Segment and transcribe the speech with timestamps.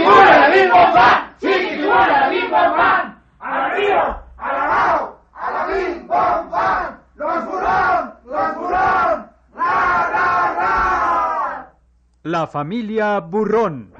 [0.00, 1.22] la misma pan!
[1.42, 3.18] la misma pan!
[3.40, 4.24] ¡Arriba!
[4.38, 5.18] ¡Alabado!
[5.34, 6.98] ¡A la bim bom bam!
[7.16, 8.14] ¡Los burrón!
[8.24, 9.26] ¡Los burrón!
[9.54, 11.72] ¡Ra, ra, ra!
[12.22, 13.92] La familia Burrón.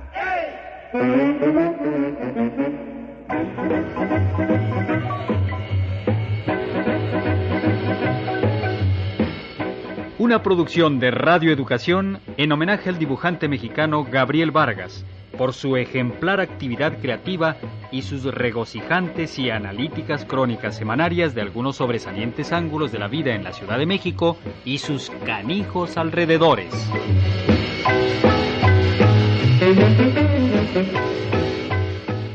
[10.19, 15.05] Una producción de Radio Educación en homenaje al dibujante mexicano Gabriel Vargas
[15.37, 17.57] por su ejemplar actividad creativa
[17.91, 23.45] y sus regocijantes y analíticas crónicas semanarias de algunos sobresalientes ángulos de la vida en
[23.45, 26.73] la Ciudad de México y sus canijos alrededores.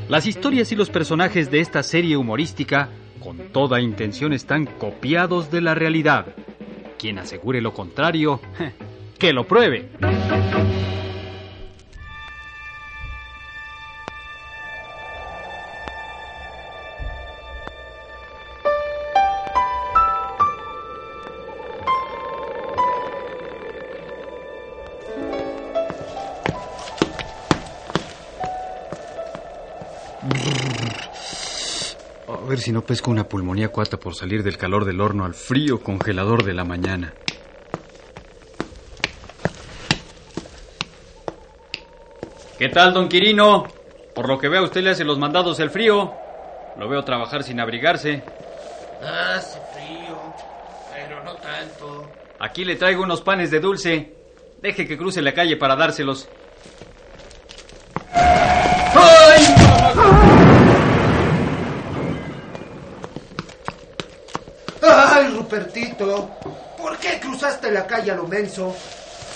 [0.09, 2.89] Las historias y los personajes de esta serie humorística,
[3.19, 6.27] con toda intención, están copiados de la realidad
[6.97, 8.41] quien asegure lo contrario,
[9.19, 9.89] que lo pruebe.
[32.67, 36.43] Si no pesco una pulmonía cuata por salir del calor del horno al frío congelador
[36.43, 37.13] de la mañana.
[42.59, 43.67] ¿Qué tal, don Quirino?
[44.13, 46.11] Por lo que veo, usted le hace los mandados el frío.
[46.77, 48.21] Lo veo trabajar sin abrigarse.
[49.01, 50.17] Hace frío,
[50.93, 52.11] pero no tanto.
[52.37, 54.13] Aquí le traigo unos panes de dulce.
[54.61, 56.27] Deje que cruce la calle para dárselos.
[58.11, 59.55] ¡Ay,
[65.47, 66.29] Rupertito!
[66.77, 68.75] ¿Por qué cruzaste la calle a lo menso?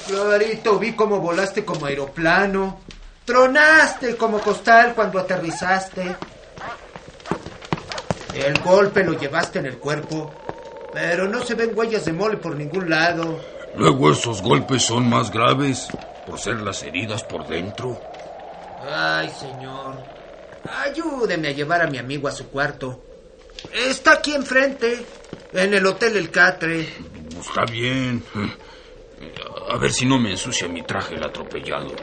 [0.07, 2.81] Clarito, vi cómo volaste como aeroplano.
[3.23, 6.17] Tronaste como costal cuando aterrizaste.
[8.35, 10.33] El golpe lo llevaste en el cuerpo,
[10.91, 13.39] pero no se ven huellas de mole por ningún lado.
[13.77, 15.87] Luego esos golpes son más graves
[16.27, 18.01] por ser las heridas por dentro.
[18.85, 19.95] Ay, señor.
[20.83, 23.01] Ayúdeme a llevar a mi amigo a su cuarto.
[23.73, 25.05] Está aquí enfrente,
[25.53, 26.87] en el Hotel El Catre.
[27.39, 28.23] Está bien.
[29.69, 31.95] A ver si no me ensucia mi traje el atropellado.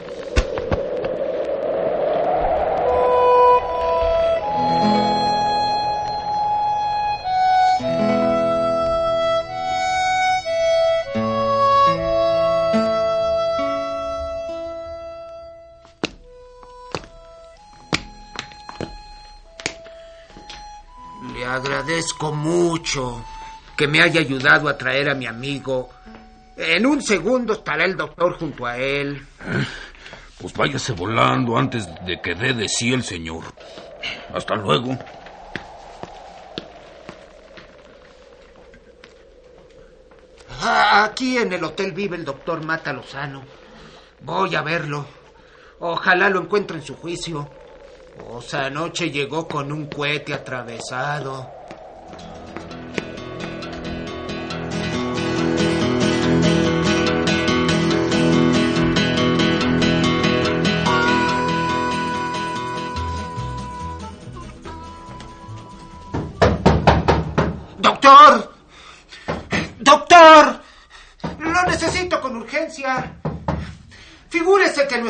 [21.33, 23.23] Le agradezco mucho
[23.79, 25.89] que me haya ayudado a traer a mi amigo.
[26.57, 29.25] En un segundo estará el doctor junto a él.
[30.37, 33.45] Pues váyase volando antes de que dé de sí el señor.
[34.33, 34.97] Hasta luego.
[40.61, 43.43] Ah, Aquí en el hotel vive el doctor Mata Lozano.
[44.23, 45.05] Voy a verlo.
[45.79, 47.49] Ojalá lo encuentre en su juicio.
[48.29, 51.59] O sea, anoche llegó con un cohete atravesado.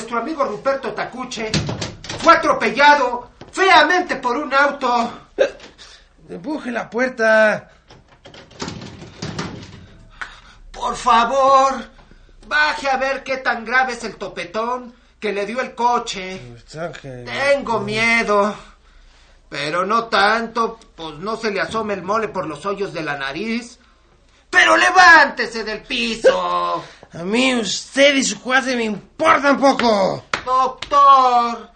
[0.09, 1.51] Nuestro amigo Ruperto Tacuche
[2.17, 5.27] fue atropellado feamente por un auto.
[6.27, 7.69] Empuje la puerta.
[10.71, 11.73] Por favor,
[12.47, 16.41] baje a ver qué tan grave es el topetón que le dio el coche.
[17.25, 18.55] Tengo miedo.
[19.47, 23.15] Pero no tanto, pues no se le asome el mole por los hoyos de la
[23.15, 23.77] nariz.
[24.49, 26.83] Pero levántese del piso.
[27.13, 30.25] A mí usted y su cuate me importan poco.
[30.45, 31.71] Doctor,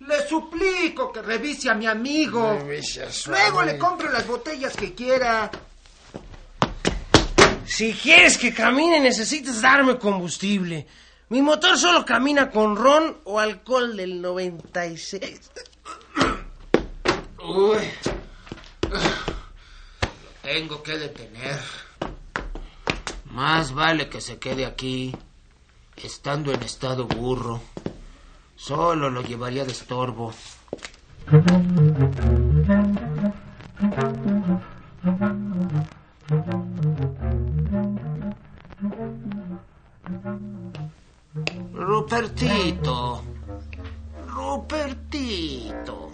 [0.00, 2.58] le suplico que revise a mi amigo.
[2.58, 5.50] Revise a su Luego le compro las botellas que quiera.
[7.66, 10.86] Si quieres que camine, necesitas darme combustible.
[11.30, 15.50] Mi motor solo camina con ron o alcohol del 96.
[17.42, 17.78] Uy.
[20.42, 21.58] Tengo que detener.
[23.34, 25.12] Más vale que se quede aquí,
[25.96, 27.60] estando en estado burro.
[28.54, 30.32] Solo lo llevaría de estorbo.
[41.72, 43.24] Rupertito,
[44.28, 46.12] Rupertito,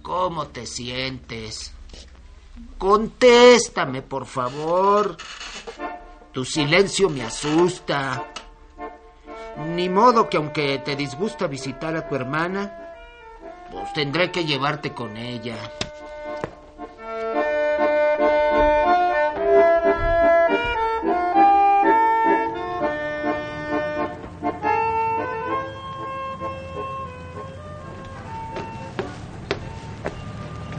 [0.00, 1.74] ¿cómo te sientes?
[2.78, 5.16] Contéstame, por favor.
[6.32, 8.24] Tu silencio me asusta.
[9.68, 12.94] Ni modo que aunque te disgusta visitar a tu hermana,
[13.70, 15.56] pues tendré que llevarte con ella.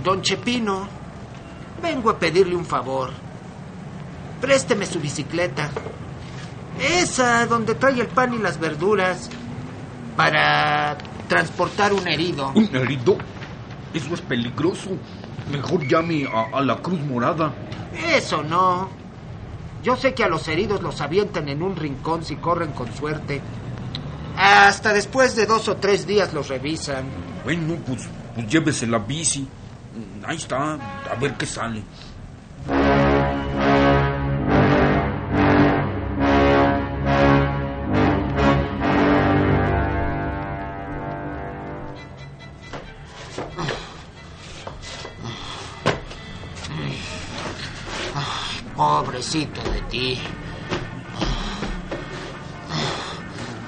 [0.03, 0.87] Don Chepino,
[1.85, 3.11] vengo a pedirle un favor.
[4.41, 5.69] Présteme su bicicleta.
[6.79, 9.29] Esa donde trae el pan y las verduras.
[10.17, 10.97] Para
[11.27, 12.51] transportar un herido.
[12.55, 13.17] ¿Un herido?
[13.93, 14.91] Eso es peligroso.
[15.51, 17.53] Mejor llame a, a la Cruz Morada.
[18.15, 18.89] Eso no.
[19.83, 23.41] Yo sé que a los heridos los avientan en un rincón si corren con suerte.
[24.37, 27.05] Hasta después de dos o tres días los revisan.
[27.43, 29.47] Bueno, pues, pues llévese la bici.
[30.25, 31.83] Ahí está, a ver qué sale.
[48.75, 50.19] Pobrecito de ti.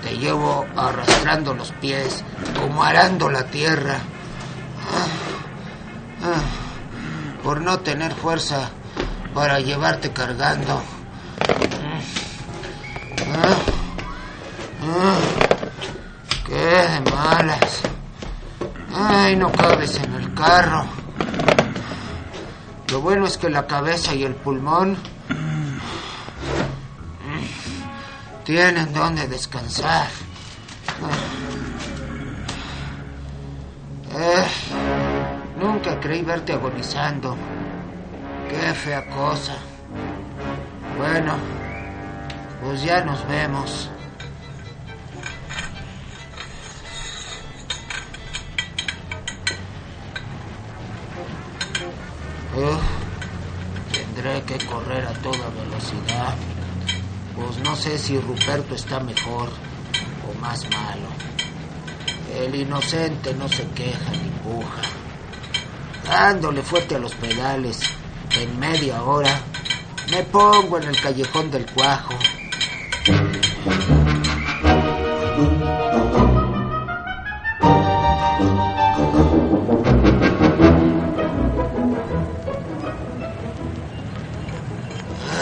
[0.04, 2.24] Te llevo arrastrando los pies,
[2.60, 4.02] como arando la tierra.
[7.48, 8.72] Por no tener fuerza
[9.34, 10.82] para llevarte cargando.
[16.46, 17.84] Qué de malas.
[18.94, 20.88] Ay, no cabes en el carro.
[22.92, 24.98] Lo bueno es que la cabeza y el pulmón
[28.44, 30.10] tienen donde descansar.
[36.54, 37.36] Agonizando.
[38.50, 39.56] Qué fea cosa.
[40.98, 41.36] Bueno,
[42.62, 43.90] pues ya nos vemos.
[52.56, 52.82] Uf,
[53.92, 56.36] tendré que correr a toda velocidad.
[57.36, 59.50] Pues no sé si Ruperto está mejor
[60.28, 61.08] o más malo.
[62.40, 64.97] El inocente no se queja ni puja.
[66.08, 67.80] Dándole fuerte a los pedales,
[68.40, 69.42] en media hora
[70.12, 72.14] me pongo en el callejón del cuajo.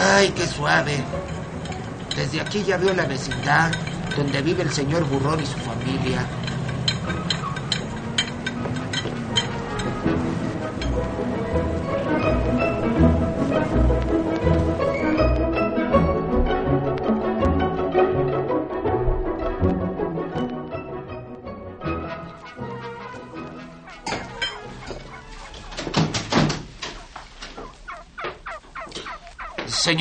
[0.02, 1.04] Ay, qué suave.
[2.16, 3.72] Desde aquí ya veo la vecindad
[4.16, 6.26] donde vive el señor Burrón y su familia.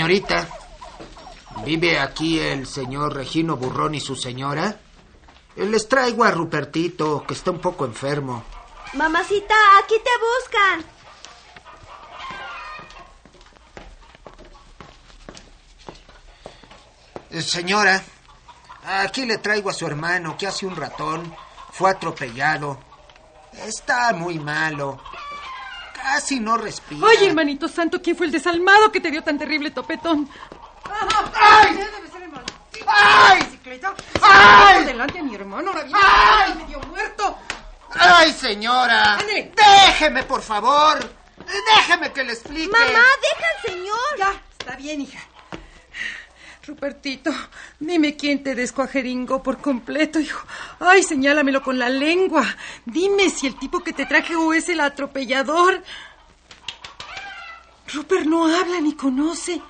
[0.04, 0.46] Señorita,
[1.64, 4.78] ¿vive aquí el señor Regino Burrón y su señora?
[5.56, 8.44] Les traigo a Rupertito, que está un poco enfermo.
[8.92, 10.84] Mamacita, aquí te buscan.
[17.30, 18.04] Eh, Señora,
[18.84, 21.34] aquí le traigo a su hermano, que hace un ratón
[21.72, 22.78] fue atropellado.
[23.54, 25.00] Está muy malo.
[26.04, 27.06] Casi no respira.
[27.06, 30.28] Oye, hermanito santo, ¿quién fue el desalmado que te dio tan terrible topetón?
[31.34, 31.72] ¡Ay!
[31.74, 32.54] Debe ser el maldito
[32.86, 33.42] ¡Ay!
[33.42, 33.94] bicicleta.
[34.20, 34.84] ¡Ay!
[34.84, 36.54] Delante a mi hermano, ahora viene ¡Ay!
[36.56, 37.38] medio muerto.
[37.98, 39.14] ¡Ay, señora!
[39.14, 39.52] Ándale.
[39.56, 40.98] ¡Déjeme, por favor!
[41.74, 42.70] ¡Déjeme que le explique!
[42.70, 42.84] Mamá,
[43.22, 43.96] deja al señor.
[44.18, 45.20] Ya, está bien, hija.
[46.66, 47.30] Rupertito,
[47.78, 50.46] dime quién te descuajeringó por completo, hijo.
[50.80, 52.46] Ay, señálamelo con la lengua.
[52.86, 55.82] Dime si el tipo que te traje o es el atropellador.
[57.92, 59.60] Rupert no habla ni conoce.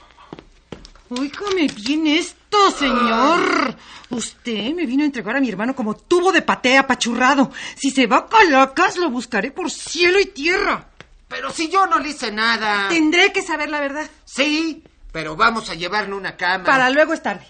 [1.08, 3.76] Óigame bien esto, señor.
[4.10, 7.50] Usted me vino a entregar a mi hermano como tubo de patea apachurrado.
[7.76, 10.90] Si se va a Calacas, lo buscaré por cielo y tierra.
[11.28, 12.88] Pero si yo no le hice nada.
[12.88, 14.08] Tendré que saber la verdad.
[14.24, 14.84] Sí,
[15.14, 16.64] pero vamos a llevarle una cama.
[16.64, 17.46] Para luego es tarde.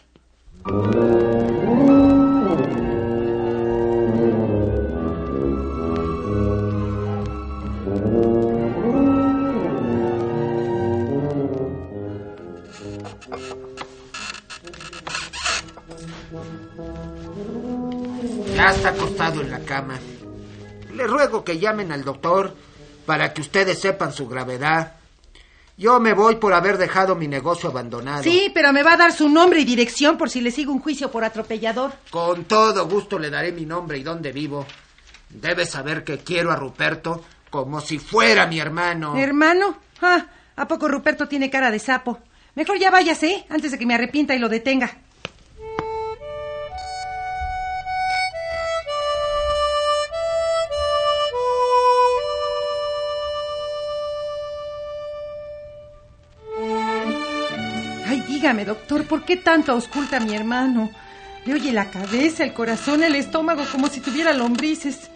[18.55, 19.99] Ya está acostado en la cama.
[20.93, 22.55] Le ruego que llamen al doctor
[23.07, 25.04] para que ustedes sepan su gravedad.
[25.77, 28.23] Yo me voy por haber dejado mi negocio abandonado.
[28.23, 30.79] Sí, pero me va a dar su nombre y dirección por si le sigo un
[30.79, 31.93] juicio por atropellador.
[32.11, 34.67] Con todo gusto le daré mi nombre y dónde vivo.
[35.31, 39.17] Debe saber que quiero a Ruperto como si fuera mi hermano.
[39.17, 39.79] ¿Hermano?
[40.01, 40.27] Ah,
[40.57, 42.21] ¿A poco Ruperto tiene cara de sapo?
[42.55, 43.47] Mejor ya váyase, ¿eh?
[43.49, 44.99] antes de que me arrepienta y lo detenga.
[58.55, 60.91] Dígame, doctor, ¿por qué tanto ausculta a mi hermano?
[61.45, 65.11] Le oye la cabeza, el corazón, el estómago, como si tuviera lombrices.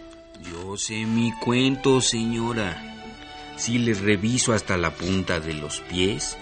[0.51, 2.83] Yo sé mi cuento, señora.
[3.57, 6.37] Si les reviso hasta la punta de los pies,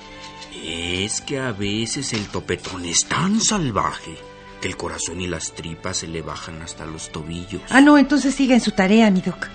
[0.64, 4.18] es que a veces el topetón es tan salvaje
[4.62, 7.62] que el corazón y las tripas se le bajan hasta los tobillos.
[7.70, 9.48] Ah, no, entonces siga en su tarea, mi doc.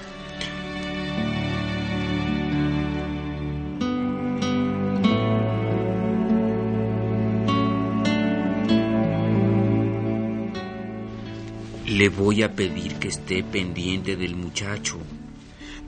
[12.02, 14.98] Le voy a pedir que esté pendiente del muchacho.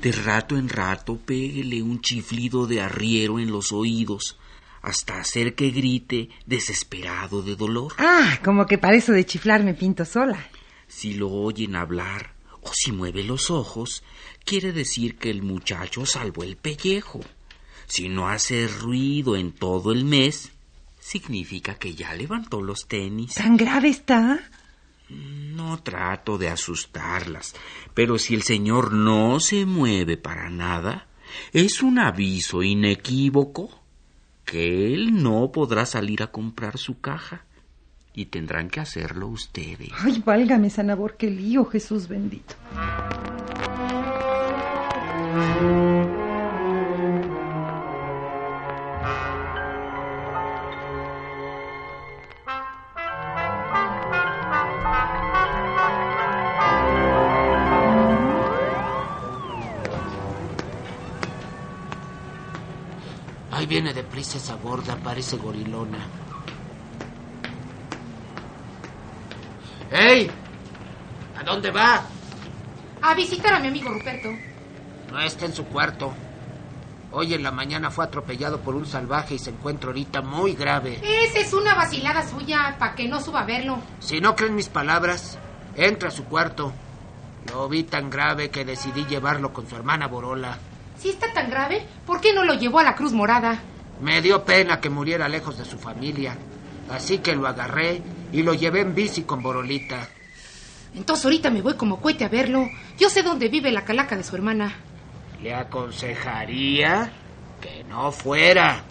[0.01, 4.39] De rato en rato péguele un chiflido de arriero en los oídos
[4.81, 7.95] hasta hacer que grite desesperado de dolor.
[7.99, 10.39] Ah, como que para eso de chiflar me pinto sola.
[10.87, 14.05] Si lo oyen hablar o si mueve los ojos,
[14.45, 17.23] quiere decir que el muchacho salvó el pellejo.
[17.87, 20.53] Si no hace ruido en todo el mes,
[21.01, 23.35] significa que ya levantó los tenis.
[23.35, 24.49] ¿Tan grave está?
[25.09, 27.55] No trato de asustarlas,
[27.93, 31.07] pero si el señor no se mueve para nada,
[31.53, 33.71] es un aviso inequívoco
[34.45, 37.45] que él no podrá salir a comprar su caja
[38.15, 39.91] y tendrán que hacerlo ustedes.
[39.99, 42.55] Ay, válgame, Sanabor, qué lío, Jesús bendito.
[64.75, 65.99] Gorda, parece gorilona.
[69.93, 70.29] ¡Ey!
[71.39, 72.03] ¿A dónde va?
[73.01, 74.31] A visitar a mi amigo Ruperto.
[75.13, 76.13] No está en su cuarto.
[77.13, 81.01] Hoy en la mañana fue atropellado por un salvaje y se encuentra ahorita muy grave.
[81.05, 83.79] Esa es una vacilada suya, para que no suba a verlo.
[84.01, 85.39] Si no creen mis palabras,
[85.77, 86.73] entra a su cuarto.
[87.53, 90.59] Lo vi tan grave que decidí llevarlo con su hermana Borola.
[90.99, 93.61] Si está tan grave, ¿por qué no lo llevó a la Cruz Morada?
[94.01, 96.37] Me dio pena que muriera lejos de su familia.
[96.91, 100.09] Así que lo agarré y lo llevé en bici con Borolita.
[100.95, 102.69] Entonces ahorita me voy como cohete a verlo.
[102.99, 104.77] Yo sé dónde vive la calaca de su hermana.
[105.43, 107.13] Le aconsejaría
[107.61, 108.83] que no fuera.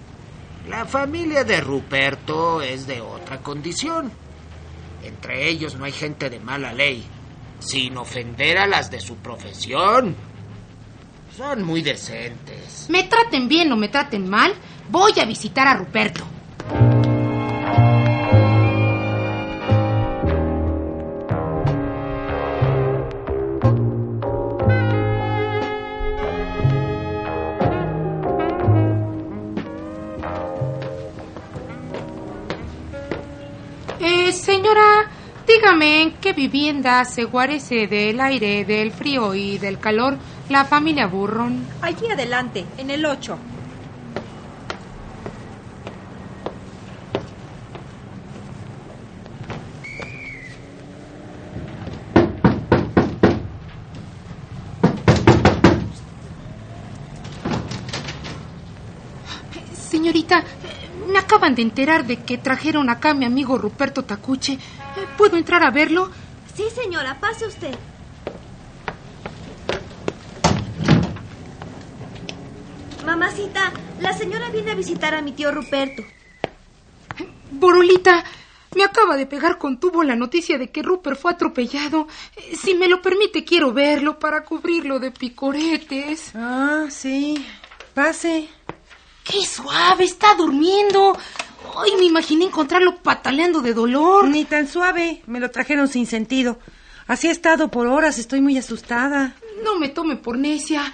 [0.68, 4.12] La familia de Ruperto es de otra condición.
[5.04, 7.04] Entre ellos no hay gente de mala ley,
[7.60, 10.16] sin ofender a las de su profesión.
[11.36, 12.88] Son muy decentes.
[12.90, 14.54] Me traten bien o me traten mal,
[14.90, 16.24] voy a visitar a Ruperto.
[34.00, 35.10] Eh, señora,
[35.48, 40.18] dígame en qué vivienda se guarece del aire, del frío y del calor
[40.50, 41.66] la familia Burron.
[41.82, 43.38] Allí adelante, en el 8.
[59.74, 60.44] Señorita, eh,
[61.12, 64.54] me acaban de enterar de que trajeron acá a mi amigo Ruperto Tacuche.
[64.54, 64.60] Eh,
[65.18, 66.10] ¿Puedo entrar a verlo?
[66.56, 67.76] Sí, señora, pase usted.
[73.06, 76.04] Mamacita, la señora viene a visitar a mi tío Ruperto.
[77.52, 78.24] Borolita,
[78.78, 82.08] me acaba de pegar con tubo la noticia de que Rupert fue atropellado.
[82.38, 86.32] Eh, Si me lo permite, quiero verlo para cubrirlo de picoretes.
[86.36, 87.46] Ah, sí.
[87.94, 88.48] Pase.
[89.24, 90.04] ¡Qué suave!
[90.04, 91.18] Está durmiendo.
[91.78, 94.28] Ay, me imaginé encontrarlo pataleando de dolor.
[94.28, 95.22] Ni tan suave.
[95.28, 96.60] Me lo trajeron sin sentido.
[97.08, 98.18] Así he estado por horas.
[98.18, 99.36] Estoy muy asustada.
[99.64, 100.92] No me tome por necia,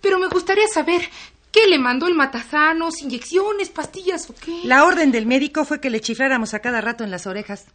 [0.00, 1.02] pero me gustaría saber
[1.50, 4.60] qué le mandó el matazanos, inyecciones, pastillas o qué.
[4.64, 7.66] La orden del médico fue que le chifláramos a cada rato en las orejas.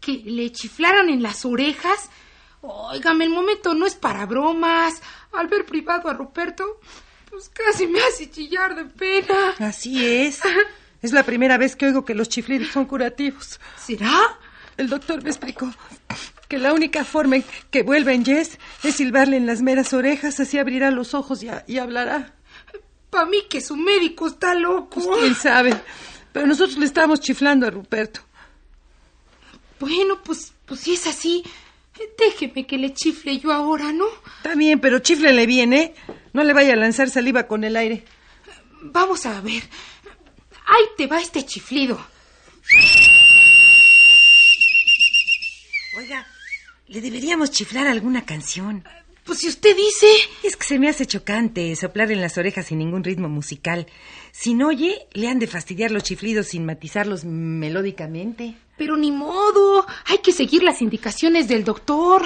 [0.00, 2.08] ¿Que le chiflaran en las orejas?
[2.62, 5.00] Óigame, el momento no es para bromas.
[5.32, 6.80] Al ver privado a Ruperto,
[7.30, 9.54] pues casi me hace chillar de pena.
[9.58, 10.40] Así es.
[11.02, 13.58] Es la primera vez que oigo que los chiflidos son curativos.
[13.78, 14.38] ¿Será?
[14.76, 15.72] El doctor me explicó
[16.48, 20.40] que la única forma en que vuelva en Jess es silbarle en las meras orejas,
[20.40, 22.34] así abrirá los ojos y, a- y hablará.
[23.10, 25.00] Para mí que su médico está loco.
[25.02, 25.74] Pues, quién sabe.
[26.32, 28.20] Pero nosotros le estamos chiflando a Ruperto.
[29.78, 31.42] Bueno, pues, pues si es así,
[32.18, 34.04] déjeme que le chifle yo ahora, ¿no?
[34.36, 35.94] Está bien, pero chiflele bien, ¿eh?
[36.32, 38.04] No le vaya a lanzar saliva con el aire.
[38.82, 39.62] Vamos a ver.
[40.66, 42.00] Ahí te va este chiflido.
[45.98, 46.26] Oiga,
[46.86, 48.84] le deberíamos chiflar alguna canción.
[49.24, 50.06] Pues si usted dice...
[50.42, 53.86] Es que se me hace chocante soplar en las orejas sin ningún ritmo musical.
[54.32, 58.56] Si no oye, le han de fastidiar los chiflidos sin matizarlos melódicamente.
[58.76, 59.86] Pero ni modo.
[60.06, 62.22] Hay que seguir las indicaciones del doctor.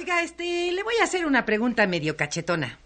[0.00, 2.78] Oiga, este, le voy a hacer una pregunta medio cachetona.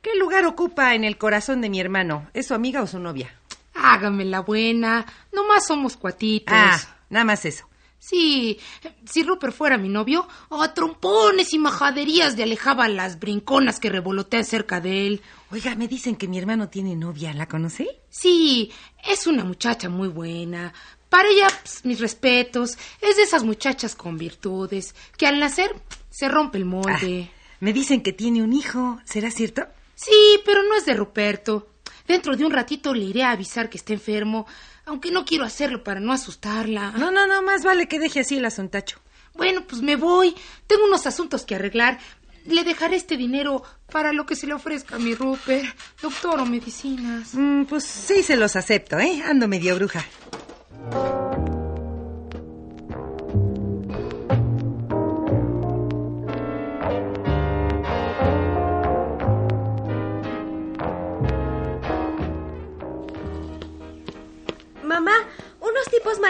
[0.00, 2.30] ¿Qué lugar ocupa en el corazón de mi hermano?
[2.32, 3.38] ¿Es su amiga o su novia?
[3.74, 5.04] Hágame la buena.
[5.30, 6.54] Nomás somos cuatitos.
[6.56, 6.80] Ah,
[7.10, 7.68] nada más eso.
[7.98, 8.58] Sí,
[9.04, 14.44] si Rupert fuera mi novio, a trompones y majaderías le alejaba las brinconas que revolotean
[14.44, 15.22] cerca de él.
[15.50, 17.34] Oiga, me dicen que mi hermano tiene novia.
[17.34, 17.88] ¿La conoce?
[18.08, 18.72] Sí,
[19.06, 20.72] es una muchacha muy buena.
[21.14, 22.76] Para ella, pues, mis respetos.
[23.00, 25.70] Es de esas muchachas con virtudes, que al nacer
[26.10, 27.30] se rompe el molde.
[27.30, 28.98] Ah, me dicen que tiene un hijo.
[29.04, 29.64] ¿Será cierto?
[29.94, 31.68] Sí, pero no es de Ruperto.
[32.08, 34.44] Dentro de un ratito le iré a avisar que está enfermo,
[34.86, 36.90] aunque no quiero hacerlo para no asustarla.
[36.98, 38.98] No, no, no, más vale que deje así el asuntacho.
[39.34, 40.34] Bueno, pues me voy.
[40.66, 42.00] Tengo unos asuntos que arreglar.
[42.46, 46.44] Le dejaré este dinero para lo que se le ofrezca a mi Rupert, doctor o
[46.44, 47.34] medicinas.
[47.34, 49.22] Mm, pues sí se los acepto, ¿eh?
[49.24, 50.04] Ando medio bruja.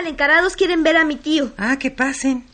[0.04, 1.52] Mal encarados quieren ver a mi tío.
[1.56, 2.44] Ah, que pasen.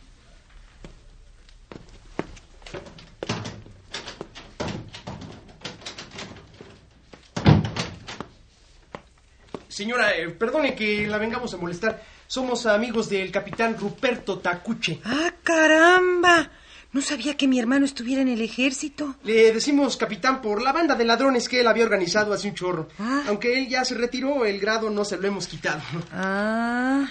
[9.67, 12.03] Señora, eh, perdone que la vengamos a molestar.
[12.27, 15.01] Somos amigos del capitán Ruperto Tacuche.
[15.03, 16.49] Ah, caramba.
[16.93, 19.15] No sabía que mi hermano estuviera en el ejército.
[19.23, 22.89] Le decimos capitán por la banda de ladrones que él había organizado hace un chorro.
[22.99, 23.23] Ah.
[23.27, 25.81] Aunque él ya se retiró, el grado no se lo hemos quitado.
[26.13, 27.07] Ah.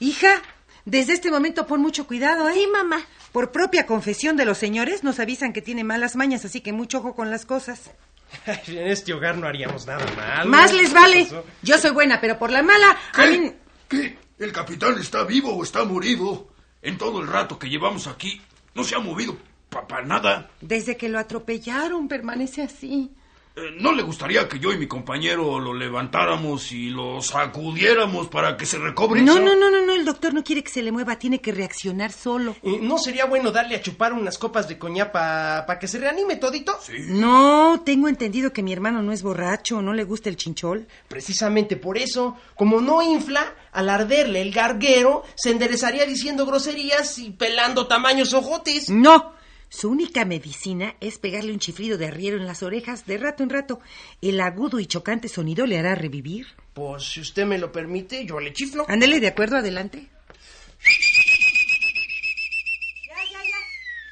[0.00, 0.42] Hija,
[0.84, 2.54] desde este momento pon mucho cuidado, ¿eh?
[2.54, 3.00] Sí, mamá.
[3.32, 6.98] Por propia confesión de los señores, nos avisan que tiene malas mañas, así que mucho
[6.98, 7.90] ojo con las cosas.
[8.46, 10.48] en este hogar no haríamos nada mal.
[10.48, 11.26] Más les vale.
[11.28, 11.42] ¿Qué?
[11.62, 13.52] Yo soy buena, pero por la mala, mí...
[13.88, 14.18] ¿Qué?
[14.38, 16.48] ¿El capitán está vivo o está morido?
[16.80, 18.40] En todo el rato que llevamos aquí,
[18.74, 19.36] no se ha movido
[19.68, 20.50] para nada.
[20.60, 23.10] Desde que lo atropellaron, permanece así.
[23.58, 28.56] Eh, ¿No le gustaría que yo y mi compañero lo levantáramos y lo sacudiéramos para
[28.56, 29.22] que se recobre?
[29.22, 31.50] No, no, no, no, no, el doctor no quiere que se le mueva, tiene que
[31.50, 32.54] reaccionar solo.
[32.62, 36.36] Eh, ¿No sería bueno darle a chupar unas copas de coñac para que se reanime
[36.36, 36.78] todito?
[37.08, 40.86] No, tengo entendido que mi hermano no es borracho, no le gusta el chinchol.
[41.08, 47.30] Precisamente por eso, como no infla, al arderle el garguero, se enderezaría diciendo groserías y
[47.30, 48.88] pelando tamaños ojotes.
[48.90, 49.32] No,
[49.70, 53.50] su única medicina es pegarle un chiflido de arriero en las orejas de rato en
[53.50, 53.80] rato.
[54.22, 56.46] El agudo y chocante sonido le hará revivir.
[56.72, 58.86] Pues si usted me lo permite, yo le chiflo.
[58.88, 60.08] Ándele, de acuerdo, adelante.
[63.06, 63.58] Ya, ya, ya.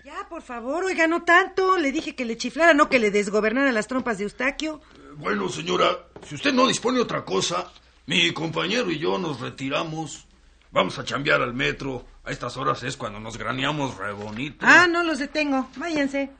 [0.04, 1.78] Ya, por favor, oiga, no tanto.
[1.78, 4.82] Le dije que le chiflara, no que le desgobernara las trompas de Eustaquio.
[5.16, 7.72] Bueno, señora, si usted no dispone de otra cosa,
[8.04, 10.26] mi compañero y yo nos retiramos.
[10.70, 12.04] Vamos a chambear al metro.
[12.24, 14.66] A estas horas es cuando nos graneamos re bonito.
[14.66, 15.68] Ah, no los detengo.
[15.76, 16.30] Váyanse.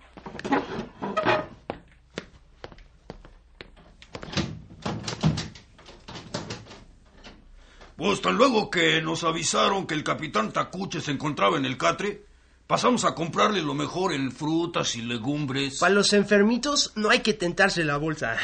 [7.96, 12.26] Pues tan luego que nos avisaron que el capitán Tacuche se encontraba en el catre,
[12.66, 15.78] pasamos a comprarle lo mejor en frutas y legumbres.
[15.78, 18.36] Para los enfermitos no hay que tentarse la bolsa.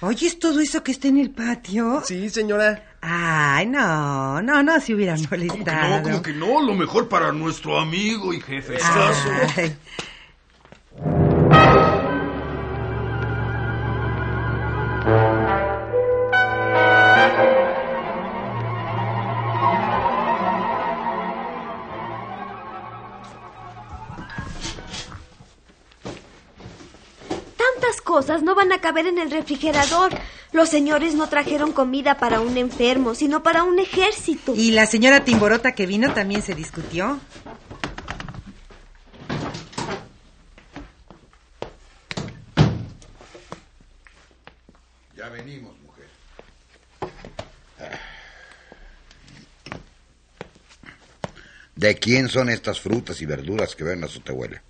[0.00, 2.02] ¿Oyes todo eso que está en el patio?
[2.04, 2.87] sí, señora.
[3.00, 5.54] Ay, no, no, no se hubieran ¿Cómo que no?
[5.54, 6.02] molestado.
[6.02, 6.62] ¿Cómo que no?
[6.62, 8.76] Lo mejor para nuestro amigo y jefe.
[8.82, 9.76] Ay.
[28.72, 30.12] A caber en el refrigerador.
[30.52, 34.54] Los señores no trajeron comida para un enfermo, sino para un ejército.
[34.54, 37.20] Y la señora Timborota que vino también se discutió.
[45.16, 46.06] Ya venimos, mujer.
[51.76, 54.62] ¿De quién son estas frutas y verduras que ven a su tehuela?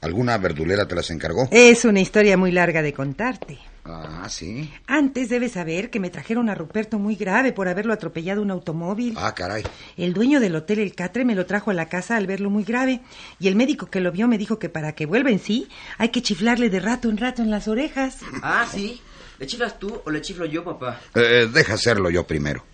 [0.00, 1.48] ¿Alguna verdulera te las encargó?
[1.50, 3.58] Es una historia muy larga de contarte.
[3.84, 4.70] Ah, sí.
[4.86, 9.14] Antes debes saber que me trajeron a Ruperto muy grave por haberlo atropellado un automóvil.
[9.16, 9.62] Ah, caray.
[9.96, 12.64] El dueño del hotel El Catre me lo trajo a la casa al verlo muy
[12.64, 13.00] grave
[13.38, 16.10] y el médico que lo vio me dijo que para que vuelva en sí hay
[16.10, 18.18] que chiflarle de rato en rato en las orejas.
[18.42, 19.00] Ah, sí.
[19.38, 21.00] ¿Le chiflas tú o le chiflo yo, papá?
[21.14, 22.64] Eh, deja hacerlo yo primero.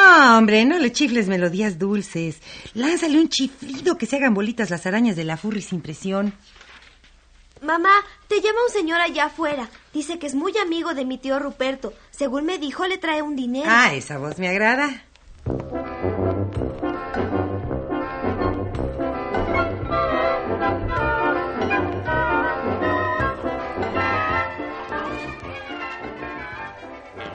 [0.00, 2.40] No, hombre, no le chifles melodías dulces.
[2.74, 6.32] Lánzale un chiflido que se hagan bolitas las arañas de la furry sin presión.
[7.60, 7.92] Mamá,
[8.26, 9.68] te llama un señor allá afuera.
[9.92, 11.92] Dice que es muy amigo de mi tío Ruperto.
[12.10, 13.68] Según me dijo, le trae un dinero.
[13.68, 15.04] Ah, esa voz me agrada.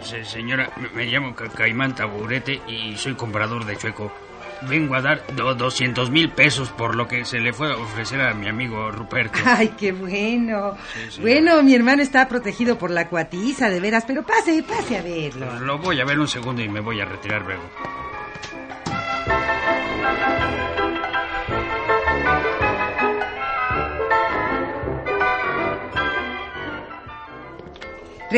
[0.06, 4.12] Señora, me- llamo Ca- Caimán Taburete y soy comprador de chueco.
[4.70, 8.22] Vengo a dar do- 200 mil pesos por lo que se le fue a ofrecer
[8.22, 9.38] a mi amigo Ruperto.
[9.46, 10.78] Ay, qué bueno.
[11.10, 11.20] sí.
[11.22, 15.60] Bueno, mi hermano está protegido por la cuatiza, de veras, pero pase, pase a verlo.
[15.60, 17.64] Lo voy a ver un segundo y me voy a retirar luego.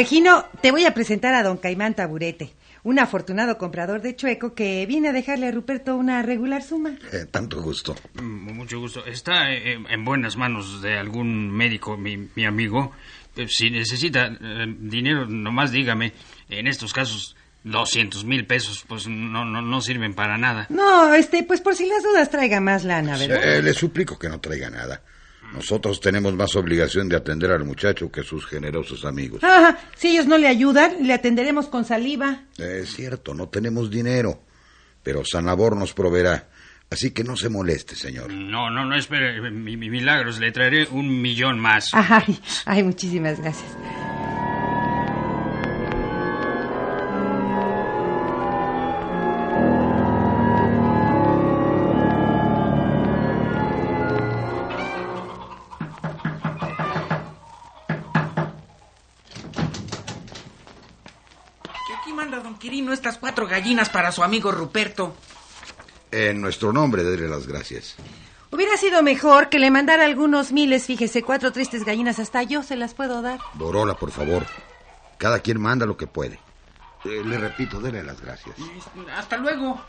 [0.01, 4.86] Regino, te voy a presentar a don Caimán Taburete, un afortunado comprador de chueco que
[4.86, 6.99] viene a dejarle a Ruperto una regular suma.
[7.12, 7.95] Eh, tanto gusto.
[8.13, 9.03] Mm, Mucho gusto.
[9.07, 12.91] Está eh, en buenas manos de algún médico, mi, mi amigo.
[13.36, 16.13] Eh, Si necesita eh, dinero, nomás dígame.
[16.47, 20.67] En estos casos, 200 mil pesos, pues no, no, no sirven para nada.
[20.69, 23.43] No, este, pues por si las dudas traiga más lana, ¿verdad?
[23.57, 25.01] Eh, le suplico que no traiga nada.
[25.53, 29.43] Nosotros tenemos más obligación de atender al muchacho que sus generosos amigos.
[29.43, 32.43] Ajá, si ellos no le ayudan, le atenderemos con saliva.
[32.57, 34.41] Es cierto, no tenemos dinero,
[35.03, 36.49] pero Sanabor nos proveerá.
[36.89, 38.31] Así que no se moleste, señor.
[38.31, 41.89] No, no, no espere, mi, mi- milagros, le traeré un millón más.
[41.93, 43.75] Ay, ay, muchísimas gracias.
[63.58, 65.15] Gallinas para su amigo Ruperto.
[66.12, 67.96] En nuestro nombre, dele las gracias.
[68.52, 72.76] Hubiera sido mejor que le mandara algunos miles, fíjese, cuatro tristes gallinas, hasta yo se
[72.76, 73.39] las puedo dar.
[73.56, 74.46] Borola, por favor.
[75.17, 76.39] Cada quien manda lo que puede.
[77.04, 78.56] Eh, le repito, dele las gracias.
[79.17, 79.82] Hasta luego.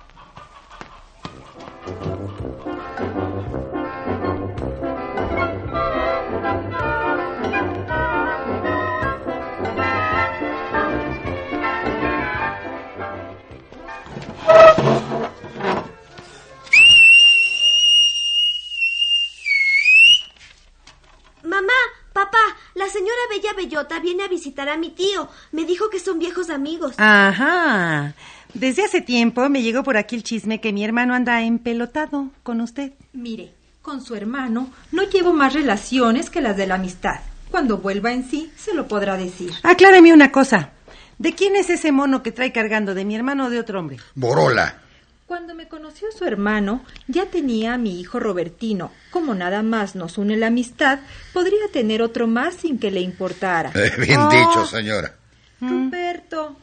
[23.59, 25.29] Bellota viene a visitar a mi tío.
[25.51, 26.95] Me dijo que son viejos amigos.
[26.97, 28.15] Ajá.
[28.55, 32.61] Desde hace tiempo me llegó por aquí el chisme que mi hermano anda empelotado con
[32.61, 32.93] usted.
[33.13, 37.21] Mire, con su hermano no llevo más relaciones que las de la amistad.
[37.51, 39.51] Cuando vuelva en sí, se lo podrá decir.
[39.65, 40.71] Acláreme una cosa.
[41.19, 42.95] ¿De quién es ese mono que trae cargando?
[42.95, 43.97] ¿De mi hermano o de otro hombre?
[44.15, 44.83] Borola.
[45.29, 48.91] Cuando me conoció su hermano, ya tenía a mi hijo Robertino.
[49.11, 51.01] Como nada más nos une la amistad,
[51.35, 53.71] podría tener otro más sin que le importara.
[53.75, 55.15] Eh, bien Oh, dicho, señora.
[55.61, 56.57] Ruperto,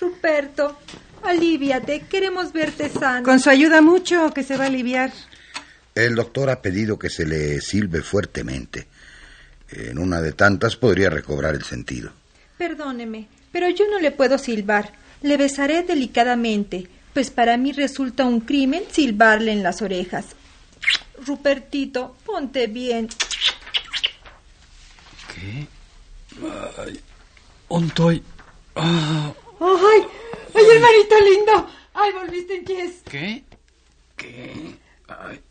[0.00, 0.78] Ruperto,
[1.22, 3.24] aliviate, queremos verte sano.
[3.26, 5.12] Con su ayuda mucho, que se va a aliviar.
[5.94, 8.86] El doctor ha pedido que se le silbe fuertemente.
[9.70, 12.12] En una de tantas podría recobrar el sentido.
[12.56, 14.92] Perdóneme, pero yo no le puedo silbar.
[15.20, 20.24] Le besaré delicadamente, pues para mí resulta un crimen silbarle en las orejas.
[21.26, 23.08] Rupertito, ponte bien.
[25.34, 25.66] ¿Qué?
[26.78, 27.00] Ay,
[27.66, 28.22] ¿Ontoy?
[28.76, 30.02] Ah, ¡Ay!
[30.54, 31.70] ¡Ay, hermanito lindo!
[31.92, 32.92] ¡Ay, volviste en pies!
[33.10, 33.44] ¿Qué?
[34.16, 34.78] ¿Qué?
[35.08, 35.42] Ay,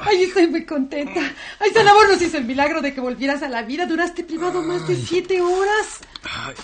[0.00, 1.20] ¡Ay, estoy muy contenta!
[1.58, 3.84] ¡Ay, Sanabor nos hizo el milagro de que volvieras a la vida!
[3.84, 5.98] Duraste privado más de siete horas.
[6.22, 6.54] ay,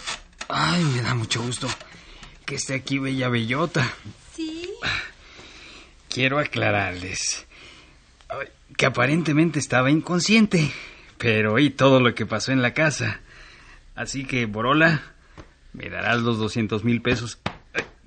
[0.50, 1.66] ay, me da mucho gusto
[2.45, 3.91] que esté aquí Bella Bellota.
[4.35, 4.71] ¿Sí?
[6.15, 7.45] quiero aclararles
[8.77, 10.71] que aparentemente estaba inconsciente,
[11.19, 13.21] pero oí todo lo que pasó en la casa.
[13.97, 15.03] Así que, Borola,
[15.73, 17.41] me darás los 200 mil pesos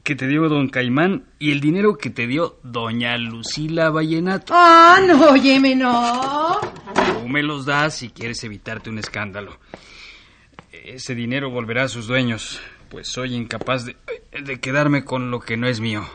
[0.04, 4.54] que te dio don Caimán y el dinero que te dio doña Lucila Vallenato.
[4.56, 6.60] Ah, no, óyeme, no.
[7.21, 9.60] Tú me los das si quieres evitarte un escándalo.
[10.71, 13.95] Ese dinero volverá a sus dueños, pues soy incapaz de,
[14.43, 16.06] de quedarme con lo que no es mío.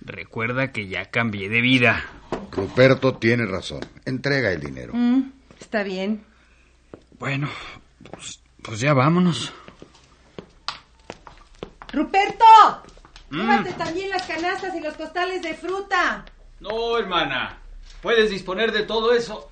[0.00, 2.04] Recuerda que ya cambié de vida.
[2.50, 3.80] Ruperto tiene razón.
[4.04, 4.92] Entrega el dinero.
[4.94, 6.24] Mm, está bien.
[7.18, 7.48] Bueno,
[8.10, 9.52] pues, pues ya vámonos.
[11.92, 12.44] ¡Ruperto!
[13.30, 16.24] Llévate también las canastas y los costales de fruta.
[16.60, 17.58] No, hermana.
[18.02, 19.50] Puedes disponer de todo eso.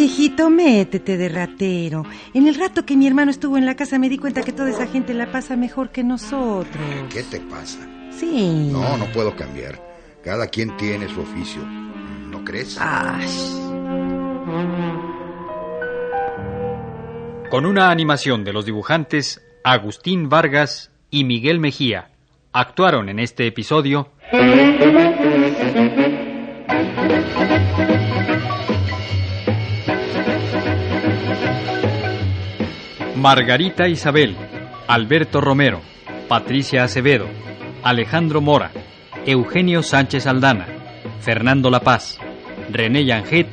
[0.00, 2.06] Viejito, métete de ratero.
[2.32, 4.70] En el rato que mi hermano estuvo en la casa me di cuenta que toda
[4.70, 6.82] esa gente la pasa mejor que nosotros.
[7.12, 7.86] ¿Qué te pasa?
[8.10, 8.70] Sí.
[8.72, 9.78] No, no puedo cambiar.
[10.24, 11.62] Cada quien tiene su oficio.
[12.30, 12.80] ¿No crees?
[17.50, 22.08] Con una animación de los dibujantes Agustín Vargas y Miguel Mejía,
[22.52, 24.08] actuaron en este episodio
[33.20, 34.34] Margarita Isabel,
[34.88, 35.82] Alberto Romero,
[36.26, 37.26] Patricia Acevedo,
[37.82, 38.70] Alejandro Mora,
[39.26, 40.66] Eugenio Sánchez Aldana,
[41.20, 42.18] Fernando La Paz,
[42.70, 43.46] René Yanget,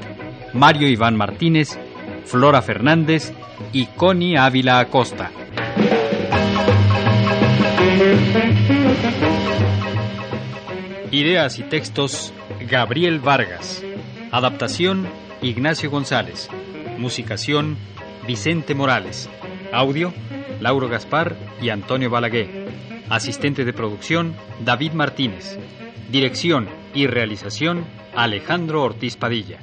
[0.54, 1.78] Mario Iván Martínez,
[2.24, 3.34] Flora Fernández
[3.74, 5.32] y Connie Ávila Acosta.
[11.12, 13.84] Ideas y textos Gabriel Vargas.
[14.32, 15.10] Adaptación
[15.42, 16.50] Ignacio González.
[16.98, 17.76] Musicación
[18.26, 19.30] Vicente Morales.
[19.72, 20.14] Audio
[20.60, 22.68] Lauro Gaspar y Antonio Balaguer.
[23.10, 25.58] Asistente de producción David Martínez.
[26.10, 29.60] Dirección y realización Alejandro Ortiz Padilla.